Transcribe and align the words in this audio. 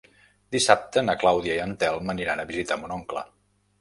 Dissabte 0.55 1.03
na 1.03 1.15
Clàudia 1.23 1.57
i 1.59 1.63
en 1.67 1.75
Telm 1.83 2.13
aniran 2.15 2.43
a 2.45 2.47
visitar 2.53 2.79
mon 2.85 2.95
oncle. 2.97 3.25